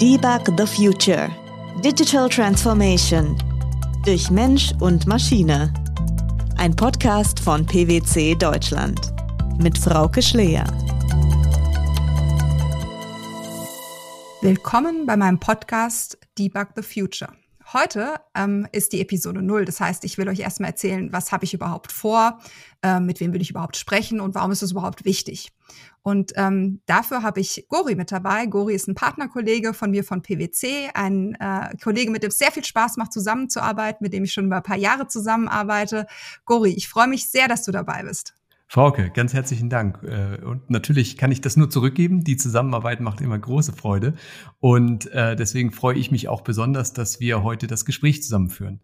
[0.00, 1.30] Debug the Future.
[1.82, 3.34] Digital Transformation.
[4.04, 5.72] Durch Mensch und Maschine.
[6.58, 9.00] Ein Podcast von PwC Deutschland.
[9.58, 10.64] Mit Frauke Schleer.
[14.42, 17.32] Willkommen bei meinem Podcast Debug the Future.
[17.72, 19.64] Heute ähm, ist die Episode 0.
[19.64, 22.38] Das heißt, ich will euch erstmal erzählen, was habe ich überhaupt vor,
[22.82, 25.50] äh, mit wem will ich überhaupt sprechen und warum ist es überhaupt wichtig.
[26.02, 28.46] Und ähm, dafür habe ich Gori mit dabei.
[28.46, 32.52] Gori ist ein Partnerkollege von mir von PwC, ein äh, Kollege, mit dem es sehr
[32.52, 36.06] viel Spaß macht, zusammenzuarbeiten, mit dem ich schon über ein paar Jahre zusammenarbeite.
[36.44, 38.35] Gori, ich freue mich sehr, dass du dabei bist.
[38.68, 40.02] Frauke, ganz herzlichen Dank.
[40.02, 42.24] Äh, und natürlich kann ich das nur zurückgeben.
[42.24, 44.14] Die Zusammenarbeit macht immer große Freude.
[44.58, 48.80] Und äh, deswegen freue ich mich auch besonders, dass wir heute das Gespräch zusammenführen.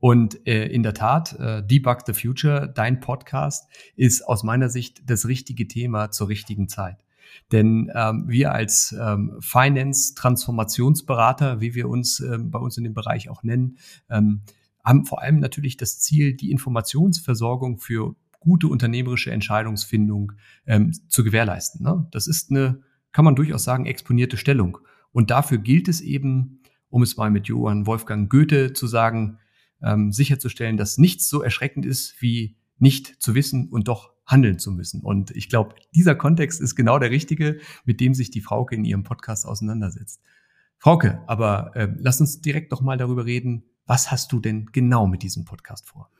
[0.00, 5.26] Und äh, in der Tat, Debug the Future, dein Podcast, ist aus meiner Sicht das
[5.26, 7.04] richtige Thema zur richtigen Zeit.
[7.52, 13.28] Denn ähm, wir als ähm, Finance-Transformationsberater, wie wir uns ähm, bei uns in dem Bereich
[13.28, 13.76] auch nennen,
[14.10, 14.40] ähm,
[14.84, 18.14] haben vor allem natürlich das Ziel, die Informationsversorgung für
[18.46, 20.32] gute unternehmerische Entscheidungsfindung
[20.66, 21.84] ähm, zu gewährleisten.
[21.84, 22.06] Ne?
[22.12, 22.80] Das ist eine,
[23.10, 24.78] kann man durchaus sagen, exponierte Stellung.
[25.10, 29.38] Und dafür gilt es eben, um es mal mit Johann Wolfgang Goethe zu sagen,
[29.82, 34.70] ähm, sicherzustellen, dass nichts so erschreckend ist, wie nicht zu wissen und doch handeln zu
[34.70, 35.02] müssen.
[35.02, 38.84] Und ich glaube, dieser Kontext ist genau der richtige, mit dem sich die Frauke in
[38.84, 40.22] ihrem Podcast auseinandersetzt.
[40.78, 45.06] Frauke, aber äh, lass uns direkt doch mal darüber reden, was hast du denn genau
[45.06, 46.10] mit diesem Podcast vor?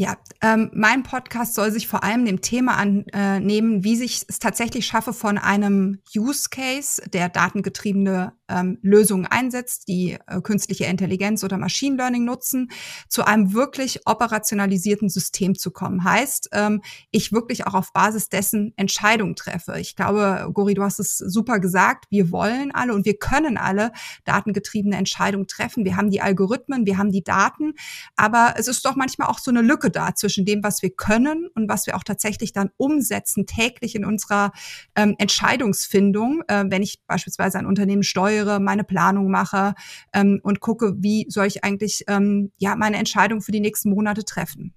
[0.00, 4.86] Ja, ähm, mein Podcast soll sich vor allem dem Thema annehmen, wie sich es tatsächlich
[4.86, 11.58] schaffe, von einem Use Case, der datengetriebene ähm, Lösungen einsetzt, die äh, künstliche Intelligenz oder
[11.58, 12.70] Machine Learning nutzen,
[13.08, 16.04] zu einem wirklich operationalisierten System zu kommen.
[16.04, 19.78] Heißt, ähm, ich wirklich auch auf Basis dessen Entscheidungen treffe.
[19.78, 22.06] Ich glaube, Gori, du hast es super gesagt.
[22.10, 23.92] Wir wollen alle und wir können alle
[24.24, 25.84] datengetriebene Entscheidungen treffen.
[25.84, 27.74] Wir haben die Algorithmen, wir haben die Daten,
[28.16, 31.48] aber es ist doch manchmal auch so eine Lücke da zwischen dem, was wir können
[31.54, 34.52] und was wir auch tatsächlich dann umsetzen täglich in unserer
[34.94, 39.74] ähm, Entscheidungsfindung, äh, wenn ich beispielsweise ein Unternehmen steuere, meine Planung mache
[40.12, 44.24] ähm, und gucke, wie soll ich eigentlich ähm, ja meine Entscheidung für die nächsten Monate
[44.24, 44.74] treffen.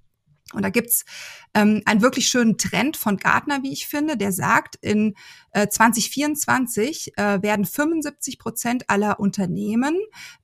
[0.54, 1.06] Und da gibt's
[1.54, 5.16] ähm, einen wirklich schönen Trend von Gartner, wie ich finde, der sagt, in
[5.52, 9.98] äh, 2024 äh, werden 75 Prozent aller Unternehmen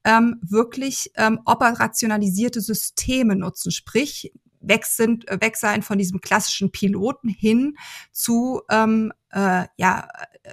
[0.03, 4.31] ähm, wirklich ähm, operationalisierte Systeme nutzen, sprich
[4.67, 7.78] weg sind, äh, weg sein von diesem klassischen Piloten hin
[8.11, 10.07] zu ähm, äh, ja,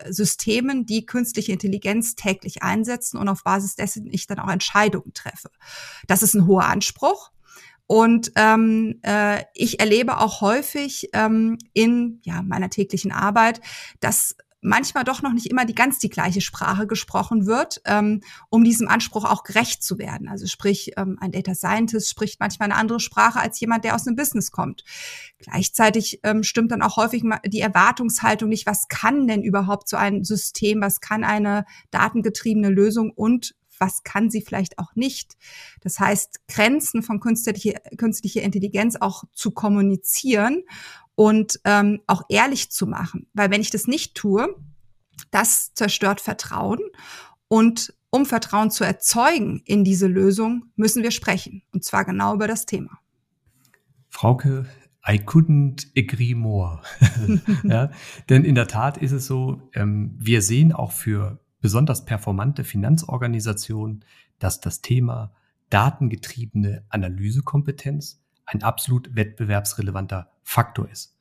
[0.09, 5.51] Systemen, die künstliche Intelligenz täglich einsetzen und auf Basis dessen ich dann auch Entscheidungen treffe.
[6.07, 7.31] Das ist ein hoher Anspruch.
[7.87, 13.61] Und ähm, äh, ich erlebe auch häufig ähm, in ja, meiner täglichen Arbeit,
[14.01, 18.65] dass manchmal doch noch nicht immer die ganz die gleiche Sprache gesprochen wird, ähm, um
[18.65, 20.29] diesem Anspruch auch gerecht zu werden.
[20.29, 24.07] Also sprich, ähm, ein Data Scientist spricht manchmal eine andere Sprache als jemand, der aus
[24.07, 24.85] einem Business kommt.
[25.39, 30.25] Gleichzeitig ähm, stimmt dann auch häufig die Erwartungshaltung nicht, was kann denn überhaupt so ein
[30.25, 35.37] System, was kann eine datengetriebene Lösung und was kann sie vielleicht auch nicht.
[35.81, 40.63] Das heißt, Grenzen von künstlicher künstliche Intelligenz auch zu kommunizieren
[41.15, 43.27] und ähm, auch ehrlich zu machen.
[43.35, 44.55] Weil wenn ich das nicht tue,
[45.31, 46.81] das zerstört Vertrauen.
[47.49, 51.63] Und um Vertrauen zu erzeugen in diese Lösung, müssen wir sprechen.
[51.73, 52.99] Und zwar genau über das Thema.
[54.09, 54.67] Frauke,
[55.07, 56.81] I couldn't agree more.
[57.65, 57.91] ja,
[58.29, 64.05] denn in der Tat ist es so, ähm, wir sehen auch für besonders performante Finanzorganisationen,
[64.39, 65.33] dass das Thema
[65.71, 71.15] datengetriebene Analysekompetenz ein absolut wettbewerbsrelevanter Faktor ist.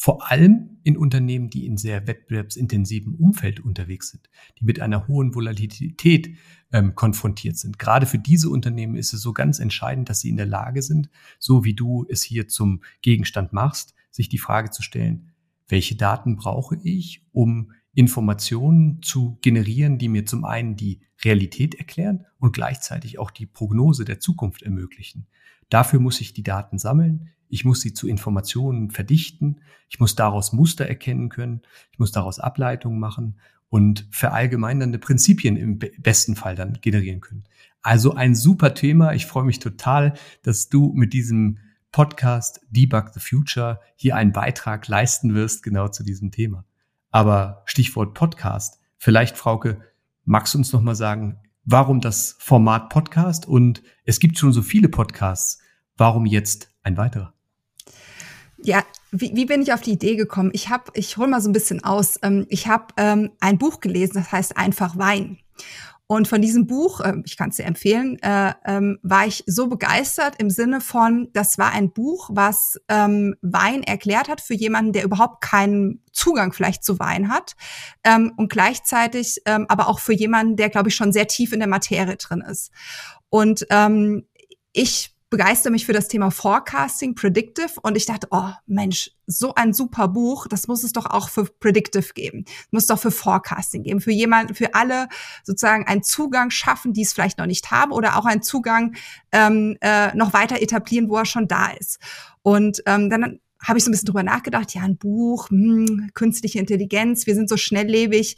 [0.00, 4.30] Vor allem in Unternehmen, die in sehr wettbewerbsintensivem Umfeld unterwegs sind,
[4.60, 6.36] die mit einer hohen Volatilität
[6.70, 7.80] ähm, konfrontiert sind.
[7.80, 11.10] Gerade für diese Unternehmen ist es so ganz entscheidend, dass sie in der Lage sind,
[11.40, 15.32] so wie du es hier zum Gegenstand machst, sich die Frage zu stellen,
[15.66, 22.24] welche Daten brauche ich, um Informationen zu generieren, die mir zum einen die Realität erklären
[22.38, 25.26] und gleichzeitig auch die Prognose der Zukunft ermöglichen.
[25.68, 30.52] Dafür muss ich die Daten sammeln, ich muss sie zu Informationen verdichten, ich muss daraus
[30.52, 31.62] Muster erkennen können,
[31.92, 33.38] ich muss daraus Ableitungen machen
[33.70, 37.44] und verallgemeinernde Prinzipien im besten Fall dann generieren können.
[37.82, 39.12] Also ein super Thema.
[39.14, 41.58] Ich freue mich total, dass du mit diesem
[41.92, 46.64] Podcast Debug the Future hier einen Beitrag leisten wirst, genau zu diesem Thema.
[47.10, 48.80] Aber Stichwort Podcast.
[48.98, 49.80] Vielleicht, Frauke,
[50.24, 51.38] magst du uns noch mal sagen,
[51.70, 53.46] warum das Format Podcast?
[53.46, 55.60] Und es gibt schon so viele Podcasts.
[55.96, 57.34] Warum jetzt ein weiterer?
[58.56, 58.82] Ja,
[59.12, 60.50] wie, wie bin ich auf die Idee gekommen?
[60.54, 62.18] Ich habe, ich hole mal so ein bisschen aus.
[62.22, 65.38] Ähm, ich habe ähm, ein Buch gelesen, das heißt einfach Wein.
[66.10, 69.68] Und von diesem Buch, äh, ich kann es dir empfehlen, äh, ähm, war ich so
[69.68, 74.94] begeistert im Sinne von, das war ein Buch, was ähm, Wein erklärt hat für jemanden,
[74.94, 77.56] der überhaupt keinen Zugang vielleicht zu Wein hat
[78.04, 81.68] ähm, und gleichzeitig aber auch für jemanden, der, glaube ich, schon sehr tief in der
[81.68, 82.70] Materie drin ist.
[83.28, 83.66] Und
[84.72, 87.72] ich begeistere mich für das Thema Forecasting, Predictive.
[87.82, 91.44] Und ich dachte, oh Mensch, so ein super Buch, das muss es doch auch für
[91.44, 95.08] Predictive geben, muss doch für Forecasting geben, für jemanden, für alle
[95.44, 98.96] sozusagen einen Zugang schaffen, die es vielleicht noch nicht haben oder auch einen Zugang
[99.32, 101.98] ähm, äh, noch weiter etablieren, wo er schon da ist.
[102.42, 106.58] Und ähm, dann habe ich so ein bisschen drüber nachgedacht, ja, ein Buch, hm, künstliche
[106.58, 108.36] Intelligenz, wir sind so schnelllebig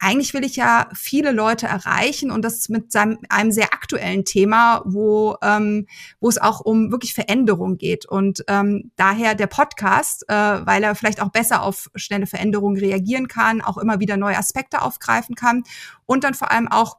[0.00, 4.82] eigentlich will ich ja viele Leute erreichen und das mit seinem, einem sehr aktuellen Thema,
[4.86, 5.86] wo, ähm,
[6.20, 8.06] wo es auch um wirklich Veränderung geht.
[8.06, 13.28] Und ähm, daher der Podcast, äh, weil er vielleicht auch besser auf schnelle Veränderungen reagieren
[13.28, 15.64] kann, auch immer wieder neue Aspekte aufgreifen kann
[16.06, 16.96] und dann vor allem auch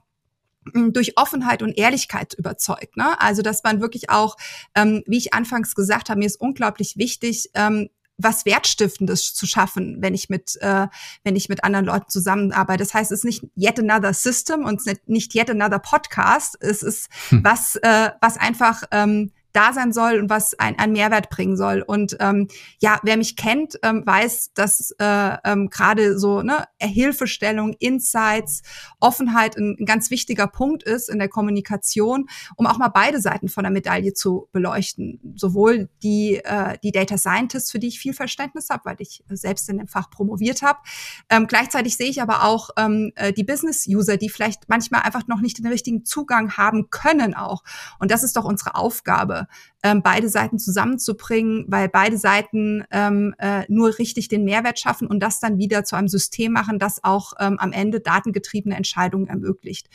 [0.91, 2.97] durch Offenheit und Ehrlichkeit überzeugt.
[2.97, 3.19] Ne?
[3.19, 4.37] Also dass man wirklich auch,
[4.75, 7.89] ähm, wie ich anfangs gesagt habe, mir ist unglaublich wichtig, ähm,
[8.23, 10.87] was Wertstiftendes zu schaffen, wenn ich mit, äh,
[11.23, 12.83] wenn ich mit anderen Leuten zusammenarbeite.
[12.83, 16.57] Das heißt, es ist nicht yet another system und nicht yet another podcast.
[16.59, 17.43] Es ist hm.
[17.43, 21.81] was, äh, was einfach ähm, da sein soll und was ein, ein Mehrwert bringen soll.
[21.81, 22.47] Und ähm,
[22.79, 28.61] ja, wer mich kennt, ähm, weiß, dass äh, ähm, gerade so ne, Hilfestellung, Insights,
[28.99, 33.49] Offenheit ein, ein ganz wichtiger Punkt ist in der Kommunikation, um auch mal beide Seiten
[33.49, 35.19] von der Medaille zu beleuchten.
[35.35, 39.69] Sowohl die, äh, die Data Scientists, für die ich viel Verständnis habe, weil ich selbst
[39.69, 40.79] in dem Fach promoviert habe.
[41.29, 45.41] Ähm, gleichzeitig sehe ich aber auch ähm, äh, die Business-User, die vielleicht manchmal einfach noch
[45.41, 47.63] nicht den richtigen Zugang haben können auch.
[47.99, 49.40] Und das ist doch unsere Aufgabe
[49.83, 55.19] ähm, beide Seiten zusammenzubringen, weil beide Seiten ähm, äh, nur richtig den Mehrwert schaffen und
[55.21, 59.89] das dann wieder zu einem System machen, das auch ähm, am Ende datengetriebene Entscheidungen ermöglicht.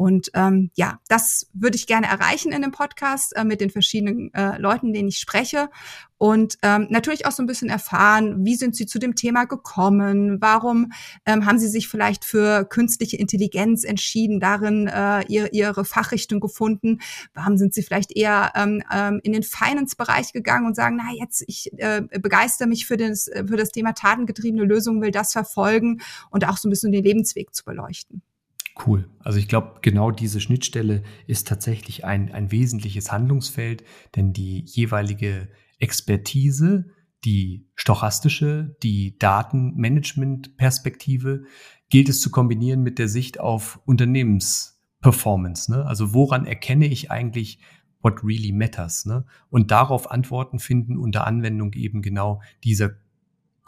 [0.00, 4.32] Und ähm, ja, das würde ich gerne erreichen in dem Podcast äh, mit den verschiedenen
[4.32, 5.68] äh, Leuten, denen ich spreche.
[6.16, 10.40] Und ähm, natürlich auch so ein bisschen erfahren, wie sind sie zu dem Thema gekommen?
[10.40, 10.92] Warum
[11.26, 17.00] ähm, haben sie sich vielleicht für künstliche Intelligenz entschieden, darin äh, ihre, ihre Fachrichtung gefunden?
[17.34, 21.44] Warum sind sie vielleicht eher ähm, ähm, in den Finance-Bereich gegangen und sagen, na jetzt,
[21.46, 26.00] ich äh, begeister mich für das, für das Thema tatengetriebene Lösungen, will das verfolgen
[26.30, 28.22] und auch so ein bisschen den Lebensweg zu beleuchten.
[28.86, 29.10] Cool.
[29.18, 33.84] Also ich glaube, genau diese Schnittstelle ist tatsächlich ein, ein wesentliches Handlungsfeld,
[34.16, 35.48] denn die jeweilige
[35.78, 36.86] Expertise,
[37.24, 41.44] die stochastische, die Datenmanagement-Perspektive
[41.90, 45.70] gilt es zu kombinieren mit der Sicht auf Unternehmensperformance.
[45.70, 45.84] Ne?
[45.84, 47.60] Also woran erkenne ich eigentlich,
[48.00, 49.04] what really matters?
[49.04, 49.26] Ne?
[49.50, 52.92] Und darauf Antworten finden unter Anwendung eben genau dieser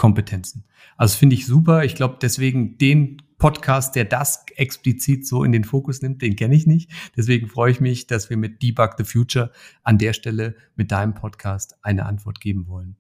[0.02, 0.64] Kompetenzen.
[0.96, 1.84] Also finde ich super.
[1.84, 6.56] Ich glaube, deswegen den Podcast, der das explizit so in den Fokus nimmt, den kenne
[6.56, 6.90] ich nicht.
[7.16, 9.52] Deswegen freue ich mich, dass wir mit Debug the Future
[9.84, 12.96] an der Stelle mit deinem Podcast eine Antwort geben wollen.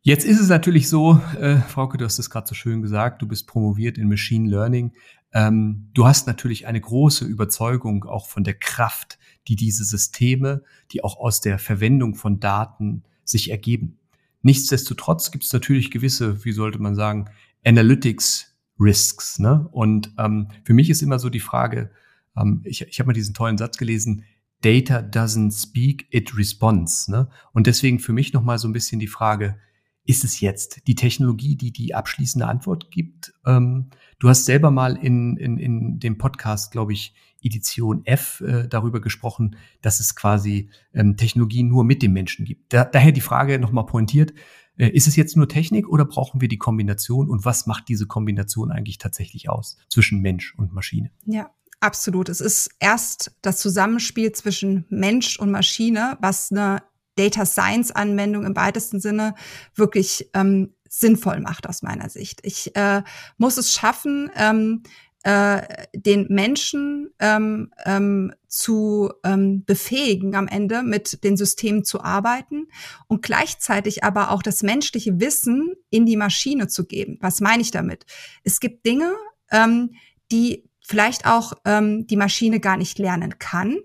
[0.00, 3.26] Jetzt ist es natürlich so, äh, Frauke, du hast es gerade so schön gesagt, du
[3.26, 4.92] bist promoviert in Machine Learning.
[5.32, 9.18] Ähm, du hast natürlich eine große Überzeugung auch von der Kraft,
[9.48, 10.62] die diese Systeme,
[10.92, 13.98] die auch aus der Verwendung von Daten sich ergeben.
[14.46, 17.28] Nichtsdestotrotz gibt es natürlich gewisse, wie sollte man sagen,
[17.64, 19.40] Analytics Risks.
[19.40, 19.66] Ne?
[19.72, 21.90] Und ähm, für mich ist immer so die Frage,
[22.36, 24.22] ähm, ich, ich habe mal diesen tollen Satz gelesen,
[24.60, 27.08] Data doesn't speak, it responds.
[27.08, 27.28] Ne?
[27.54, 29.58] Und deswegen für mich nochmal so ein bisschen die Frage,
[30.06, 33.34] ist es jetzt die Technologie, die die abschließende Antwort gibt?
[33.44, 38.66] Ähm, du hast selber mal in, in, in dem Podcast, glaube ich, Edition F äh,
[38.66, 42.72] darüber gesprochen, dass es quasi ähm, Technologie nur mit dem Menschen gibt.
[42.72, 44.32] Da, daher die Frage nochmal pointiert,
[44.76, 48.06] äh, ist es jetzt nur Technik oder brauchen wir die Kombination und was macht diese
[48.06, 51.10] Kombination eigentlich tatsächlich aus zwischen Mensch und Maschine?
[51.24, 52.28] Ja, absolut.
[52.28, 56.82] Es ist erst das Zusammenspiel zwischen Mensch und Maschine, was eine
[57.16, 59.34] Data Science Anwendung im weitesten Sinne
[59.74, 62.40] wirklich ähm, sinnvoll macht aus meiner Sicht.
[62.44, 63.02] Ich äh,
[63.38, 64.82] muss es schaffen, ähm,
[65.26, 72.68] äh, den Menschen ähm, ähm, zu ähm, befähigen, am Ende mit den Systemen zu arbeiten
[73.08, 77.18] und gleichzeitig aber auch das menschliche Wissen in die Maschine zu geben.
[77.20, 78.06] Was meine ich damit?
[78.44, 79.16] Es gibt Dinge,
[79.50, 79.94] ähm,
[80.30, 83.78] die vielleicht auch ähm, die Maschine gar nicht lernen kann,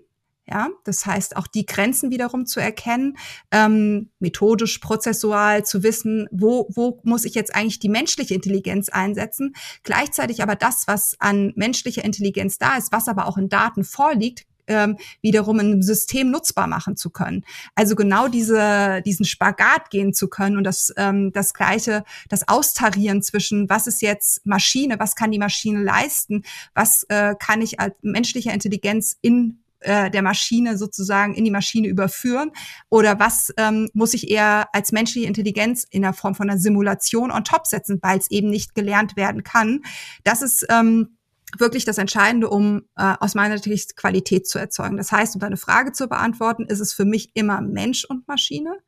[0.46, 3.16] ja, das heißt, auch die Grenzen wiederum zu erkennen,
[3.52, 9.54] ähm, methodisch, prozessual zu wissen, wo, wo muss ich jetzt eigentlich die menschliche Intelligenz einsetzen,
[9.84, 14.46] gleichzeitig aber das, was an menschlicher Intelligenz da ist, was aber auch in Daten vorliegt,
[14.66, 17.44] ähm, wiederum ein System nutzbar machen zu können.
[17.74, 23.22] Also genau diese, diesen Spagat gehen zu können und das, ähm, das gleiche, das Austarieren
[23.22, 26.42] zwischen, was ist jetzt Maschine, was kann die Maschine leisten,
[26.74, 31.88] was äh, kann ich als menschliche Intelligenz in äh, der Maschine sozusagen in die Maschine
[31.88, 32.52] überführen?
[32.88, 37.30] Oder was ähm, muss ich eher als menschliche Intelligenz in der Form von einer Simulation
[37.30, 39.80] on top setzen, weil es eben nicht gelernt werden kann?
[40.24, 41.16] Das ist ähm,
[41.58, 44.96] wirklich das Entscheidende, um äh, aus meiner Sicht Qualität zu erzeugen.
[44.96, 48.78] Das heißt, um deine Frage zu beantworten, ist es für mich immer Mensch und Maschine.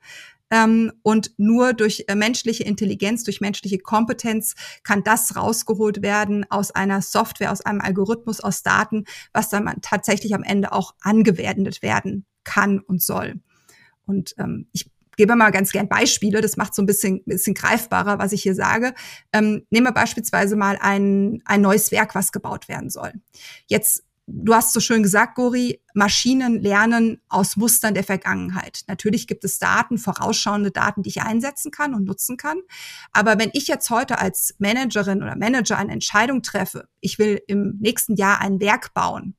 [0.55, 6.71] Ähm, und nur durch äh, menschliche Intelligenz, durch menschliche Kompetenz kann das rausgeholt werden aus
[6.71, 12.25] einer Software, aus einem Algorithmus, aus Daten, was dann tatsächlich am Ende auch angewendet werden
[12.45, 13.41] kann und soll.
[14.07, 18.21] Und ähm, ich gebe mal ganz gern Beispiele, das macht so ein bisschen, bisschen greifbarer,
[18.21, 18.95] was ich hier sage.
[19.33, 23.13] Ähm, nehmen wir beispielsweise mal ein, ein neues Werk, was gebaut werden soll.
[23.67, 28.83] Jetzt du hast so schön gesagt, Gori, Maschinen lernen aus Mustern der Vergangenheit.
[28.89, 32.59] Natürlich gibt es Daten, vorausschauende Daten, die ich einsetzen kann und nutzen kann.
[33.13, 37.79] Aber wenn ich jetzt heute als Managerin oder Manager eine Entscheidung treffe, ich will im
[37.81, 39.37] nächsten Jahr ein Werk bauen,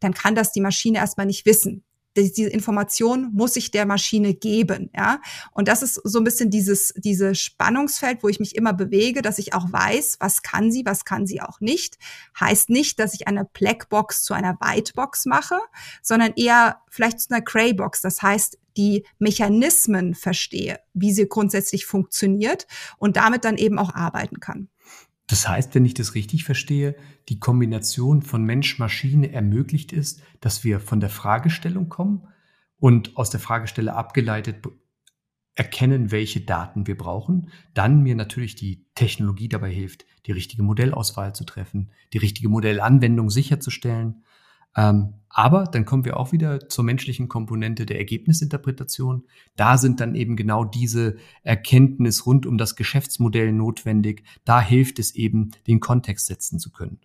[0.00, 1.84] dann kann das die Maschine erstmal nicht wissen
[2.22, 5.20] diese Information muss ich der Maschine geben, ja.
[5.52, 9.38] Und das ist so ein bisschen dieses, diese Spannungsfeld, wo ich mich immer bewege, dass
[9.38, 11.98] ich auch weiß, was kann sie, was kann sie auch nicht.
[12.38, 15.58] Heißt nicht, dass ich eine Blackbox zu einer Whitebox mache,
[16.02, 18.00] sondern eher vielleicht zu einer Graybox.
[18.00, 22.66] Das heißt, die Mechanismen verstehe, wie sie grundsätzlich funktioniert
[22.98, 24.68] und damit dann eben auch arbeiten kann.
[25.28, 26.96] Das heißt, wenn ich das richtig verstehe,
[27.28, 32.26] die Kombination von Mensch-Maschine ermöglicht ist, dass wir von der Fragestellung kommen
[32.78, 34.66] und aus der Fragestelle abgeleitet
[35.54, 41.34] erkennen, welche Daten wir brauchen, dann mir natürlich die Technologie dabei hilft, die richtige Modellauswahl
[41.34, 44.22] zu treffen, die richtige Modellanwendung sicherzustellen
[44.78, 49.24] ähm, aber dann kommen wir auch wieder zur menschlichen Komponente der Ergebnisinterpretation.
[49.56, 54.22] Da sind dann eben genau diese Erkenntnis rund um das Geschäftsmodell notwendig.
[54.44, 56.98] Da hilft es eben, den Kontext setzen zu können.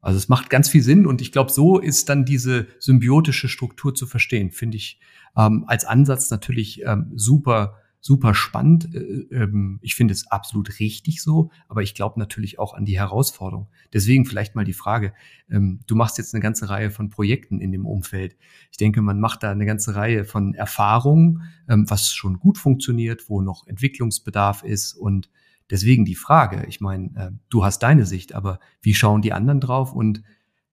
[0.00, 3.94] Also es macht ganz viel Sinn und ich glaube, so ist dann diese symbiotische Struktur
[3.94, 5.00] zu verstehen, finde ich
[5.36, 8.94] ähm, als Ansatz natürlich ähm, super super spannend.
[8.94, 12.98] Äh, ähm, ich finde es absolut richtig so, aber ich glaube natürlich auch an die
[12.98, 13.68] Herausforderung.
[13.92, 15.12] Deswegen vielleicht mal die Frage,
[15.50, 18.36] ähm, du machst jetzt eine ganze Reihe von Projekten in dem Umfeld.
[18.70, 23.28] Ich denke, man macht da eine ganze Reihe von Erfahrungen, ähm, was schon gut funktioniert,
[23.28, 25.30] wo noch Entwicklungsbedarf ist und
[25.70, 29.60] deswegen die Frage, ich meine, äh, du hast deine Sicht, aber wie schauen die anderen
[29.60, 30.22] drauf und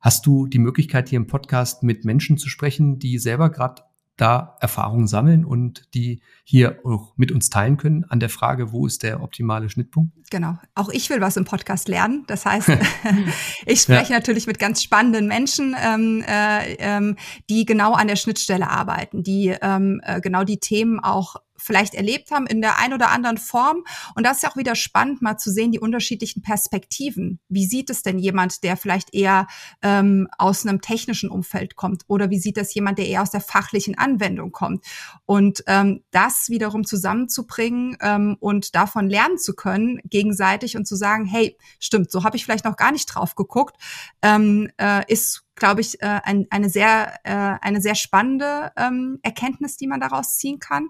[0.05, 3.81] Hast du die Möglichkeit, hier im Podcast mit Menschen zu sprechen, die selber gerade
[4.17, 8.87] da Erfahrungen sammeln und die hier auch mit uns teilen können an der Frage, wo
[8.87, 10.13] ist der optimale Schnittpunkt?
[10.29, 10.57] Genau.
[10.73, 12.23] Auch ich will was im Podcast lernen.
[12.27, 12.69] Das heißt,
[13.65, 14.19] ich spreche ja.
[14.19, 17.17] natürlich mit ganz spannenden Menschen, ähm, äh, ähm,
[17.49, 22.31] die genau an der Schnittstelle arbeiten, die ähm, äh, genau die Themen auch vielleicht erlebt
[22.31, 23.83] haben in der ein oder anderen Form.
[24.15, 27.39] Und das ist ja auch wieder spannend, mal zu sehen, die unterschiedlichen Perspektiven.
[27.49, 29.47] Wie sieht es denn jemand, der vielleicht eher
[29.81, 32.03] ähm, aus einem technischen Umfeld kommt?
[32.07, 34.85] Oder wie sieht das jemand, der eher aus der fachlichen Anwendung kommt?
[35.25, 41.25] Und ähm, das wiederum zusammenzubringen ähm, und davon lernen zu können, gegenseitig und zu sagen,
[41.25, 43.75] hey, stimmt, so habe ich vielleicht noch gar nicht drauf geguckt,
[44.21, 49.77] ähm, äh, ist glaube ich, äh, ein, eine sehr äh, eine sehr spannende ähm, Erkenntnis,
[49.77, 50.89] die man daraus ziehen kann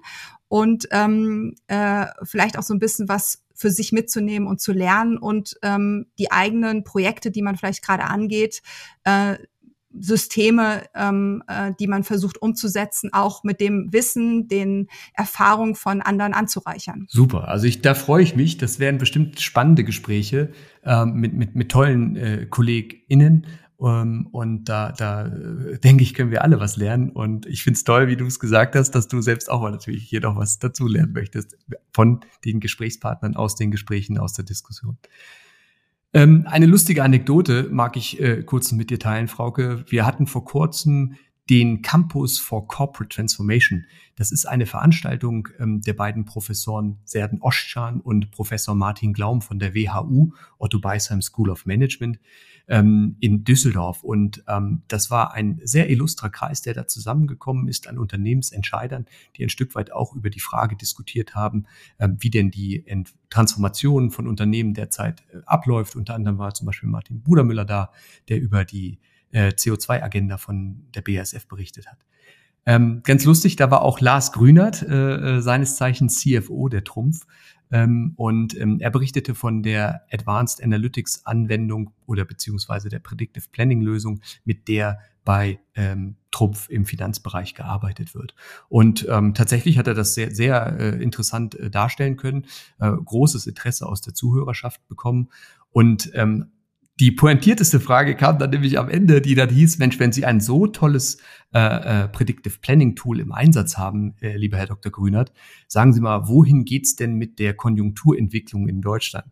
[0.55, 5.17] und ähm, äh, vielleicht auch so ein bisschen was für sich mitzunehmen und zu lernen
[5.17, 8.61] und ähm, die eigenen Projekte, die man vielleicht gerade angeht,
[9.03, 9.35] äh,
[9.99, 16.33] Systeme, ähm, äh, die man versucht umzusetzen, auch mit dem Wissen, den Erfahrungen von anderen
[16.33, 17.05] anzureichern.
[17.09, 18.57] Super, also ich, da freue ich mich.
[18.57, 23.45] Das werden bestimmt spannende Gespräche äh, mit, mit, mit tollen äh, KollegInnen.
[23.79, 27.09] Ähm, und da, da äh, denke ich, können wir alle was lernen.
[27.09, 29.71] Und ich finde es toll, wie du es gesagt hast, dass du selbst auch mal
[29.71, 31.57] natürlich hier noch was dazu lernen möchtest
[31.93, 34.97] von den Gesprächspartnern aus den Gesprächen, aus der Diskussion.
[36.13, 39.83] Ähm, eine lustige Anekdote mag ich äh, kurz mit dir teilen, Frauke.
[39.89, 41.15] Wir hatten vor kurzem
[41.49, 43.85] den Campus for Corporate Transformation.
[44.15, 49.59] Das ist eine Veranstaltung ähm, der beiden Professoren Serden Oschan und Professor Martin Glaum von
[49.59, 52.19] der WHU, Otto Beisheim School of Management
[52.67, 54.03] ähm, in Düsseldorf.
[54.03, 59.43] Und ähm, das war ein sehr illustrer Kreis, der da zusammengekommen ist an Unternehmensentscheidern, die
[59.43, 61.65] ein Stück weit auch über die Frage diskutiert haben,
[61.99, 65.95] ähm, wie denn die Ent Transformation von Unternehmen derzeit äh, abläuft.
[65.95, 67.91] Unter anderem war zum Beispiel Martin Brudermüller da,
[68.29, 68.99] der über die
[69.35, 71.99] äh, CO2-Agenda von der BASF berichtet hat.
[72.65, 77.27] Ähm, ganz lustig, da war auch Lars Grünert, äh, äh seines Zeichens CFO der Trumpf,
[77.71, 83.81] ähm, und ähm, er berichtete von der Advanced Analytics Anwendung oder beziehungsweise der Predictive Planning
[83.81, 88.35] Lösung, mit der bei ähm, Trumpf im Finanzbereich gearbeitet wird.
[88.69, 92.45] Und ähm, tatsächlich hat er das sehr, sehr äh, interessant äh, darstellen können,
[92.79, 95.29] äh, großes Interesse aus der Zuhörerschaft bekommen.
[95.71, 96.51] Und ähm,
[96.99, 100.39] die pointierteste Frage kam dann nämlich am Ende, die dann hieß, Mensch, wenn Sie ein
[100.39, 101.17] so tolles
[101.53, 101.59] äh,
[102.03, 104.93] äh, Predictive Planning Tool im Einsatz haben, äh, lieber Herr Dr.
[104.93, 105.33] Grünert,
[105.67, 109.27] sagen Sie mal, wohin geht's denn mit der Konjunkturentwicklung in Deutschland?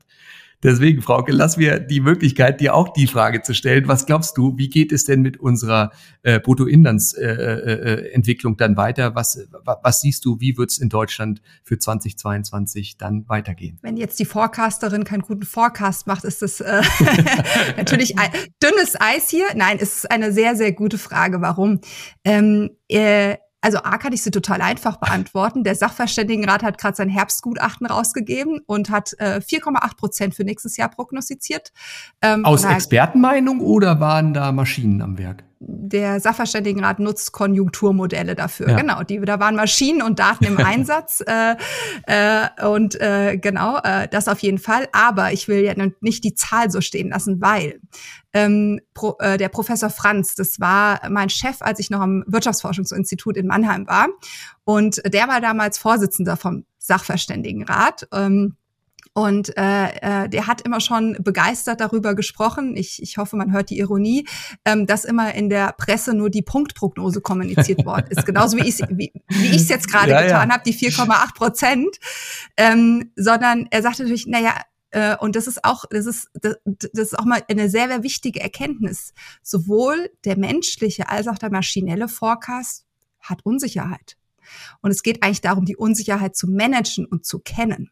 [0.63, 3.87] Deswegen, Frauke, lass mir die Möglichkeit, dir auch die Frage zu stellen.
[3.87, 5.91] Was glaubst du, wie geht es denn mit unserer
[6.21, 9.13] äh, Bruttoinlandsentwicklung äh, äh, dann weiter?
[9.13, 13.77] Was, was siehst du, wie wird es in Deutschland für 2022 dann weitergehen?
[13.81, 16.81] Wenn jetzt die Forecasterin keinen guten Forecast macht, ist das äh,
[17.77, 18.15] natürlich
[18.63, 19.47] dünnes Eis hier.
[19.55, 21.41] Nein, es ist eine sehr, sehr gute Frage.
[21.41, 21.81] Warum?
[22.23, 25.63] Ähm, äh, also A kann ich sie total einfach beantworten.
[25.63, 30.89] Der Sachverständigenrat hat gerade sein Herbstgutachten rausgegeben und hat äh, 4,8 Prozent für nächstes Jahr
[30.89, 31.71] prognostiziert.
[32.21, 35.45] Ähm, Aus Expertenmeinung oder waren da Maschinen am Werk?
[35.65, 38.69] Der Sachverständigenrat nutzt Konjunkturmodelle dafür.
[38.69, 38.77] Ja.
[38.77, 41.23] Genau, die, da waren Maschinen und Daten im Einsatz.
[41.25, 41.55] Äh,
[42.07, 44.87] äh, und äh, genau, äh, das auf jeden Fall.
[44.91, 47.79] Aber ich will ja nicht die Zahl so stehen lassen, weil
[48.33, 53.37] ähm, Pro, äh, der Professor Franz, das war mein Chef, als ich noch am Wirtschaftsforschungsinstitut
[53.37, 54.07] in Mannheim war.
[54.65, 58.07] Und der war damals Vorsitzender vom Sachverständigenrat.
[58.11, 58.57] Ähm,
[59.13, 62.75] und äh, äh, der hat immer schon begeistert darüber gesprochen.
[62.75, 64.27] Ich, ich hoffe, man hört die Ironie,
[64.65, 68.25] ähm, dass immer in der Presse nur die Punktprognose kommuniziert worden ist.
[68.25, 70.55] Genauso wie ich es wie, wie ich's jetzt gerade ja, getan ja.
[70.55, 71.97] habe, die 4,8 Prozent.
[72.57, 74.55] Ähm, sondern er sagte natürlich, naja,
[74.89, 78.01] äh, und das ist auch, das ist, das, das ist auch mal eine sehr, sehr
[78.01, 79.13] wichtige Erkenntnis.
[79.43, 82.85] Sowohl der menschliche als auch der maschinelle Forecast
[83.19, 84.17] hat Unsicherheit.
[84.81, 87.91] Und es geht eigentlich darum, die Unsicherheit zu managen und zu kennen.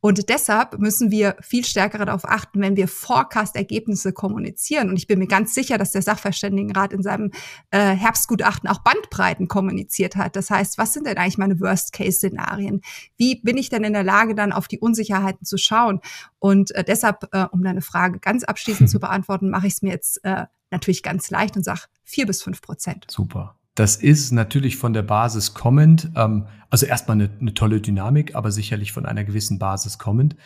[0.00, 4.90] Und deshalb müssen wir viel stärker darauf achten, wenn wir Forecast-Ergebnisse kommunizieren.
[4.90, 7.30] Und ich bin mir ganz sicher, dass der Sachverständigenrat in seinem
[7.70, 10.36] äh, Herbstgutachten auch Bandbreiten kommuniziert hat.
[10.36, 12.82] Das heißt, was sind denn eigentlich meine Worst-Case-Szenarien?
[13.16, 16.00] Wie bin ich denn in der Lage, dann auf die Unsicherheiten zu schauen?
[16.38, 19.92] Und äh, deshalb, äh, um deine Frage ganz abschließend zu beantworten, mache ich es mir
[19.92, 23.06] jetzt äh, natürlich ganz leicht und sage vier bis fünf Prozent.
[23.08, 23.56] Super.
[23.74, 28.50] Das ist natürlich von der Basis kommend, ähm, also erstmal eine, eine tolle Dynamik, aber
[28.52, 30.36] sicherlich von einer gewissen Basis kommend.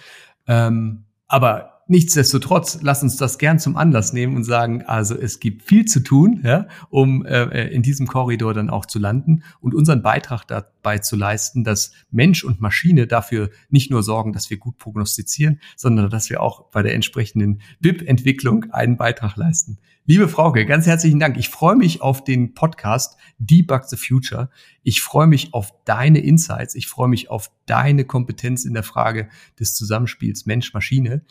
[0.47, 5.63] Ähm, aber nichtsdestotrotz, lass uns das gern zum Anlass nehmen und sagen, also es gibt
[5.63, 10.03] viel zu tun, ja, um äh, in diesem Korridor dann auch zu landen und unseren
[10.03, 14.79] Beitrag dabei zu leisten, dass Mensch und Maschine dafür nicht nur sorgen, dass wir gut
[14.79, 19.79] prognostizieren, sondern dass wir auch bei der entsprechenden BIP-Entwicklung einen Beitrag leisten.
[20.05, 21.37] Liebe Frauke, ganz herzlichen Dank.
[21.37, 24.51] Ich freue mich auf den Podcast Debug the Future.
[24.83, 26.75] Ich freue mich auf deine Insights.
[26.75, 31.23] Ich freue mich auf deine Kompetenz in der Frage des Zusammenspiels Mensch-Maschine.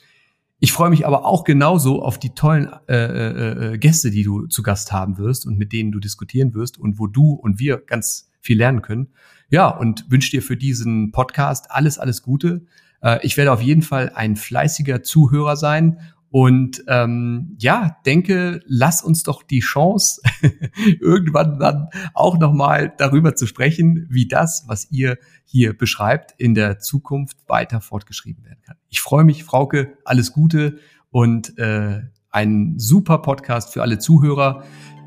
[0.60, 4.48] Ich freue mich aber auch genauso auf die tollen äh, äh, äh, Gäste, die du
[4.48, 7.78] zu Gast haben wirst und mit denen du diskutieren wirst und wo du und wir
[7.78, 9.10] ganz viel lernen können.
[9.50, 12.66] Ja, und wünsche dir für diesen Podcast alles, alles Gute.
[13.02, 19.02] Äh, ich werde auf jeden Fall ein fleißiger Zuhörer sein und ähm, ja, denke, lass
[19.02, 20.22] uns doch die Chance,
[21.00, 26.80] irgendwann dann auch nochmal darüber zu sprechen, wie das, was ihr hier beschreibt, in der
[26.80, 28.76] Zukunft weiter fortgeschrieben werden kann.
[28.90, 30.80] Ich freue mich, Frauke, alles Gute
[31.12, 34.64] und äh, ein super Podcast für alle Zuhörer.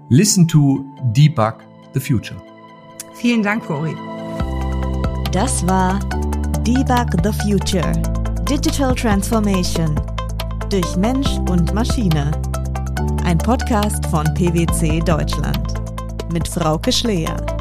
[0.09, 1.59] Listen to Debug
[1.92, 2.42] the Future.
[3.14, 3.94] Vielen Dank, Cory.
[5.33, 6.00] Das war
[6.64, 7.92] Debug the Future.
[8.48, 9.94] Digital Transformation
[10.70, 12.30] durch Mensch und Maschine.
[13.24, 15.59] Ein Podcast von PwC Deutschland
[16.33, 17.60] mit Frauke Schleer.